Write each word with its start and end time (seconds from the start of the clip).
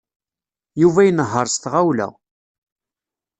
Yuba 0.81 1.01
inehheṛ 1.05 1.45
s 1.53 1.55
tɣawla. 1.57 2.07